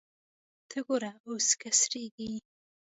[0.69, 2.31] ته ګوره اوس کسږي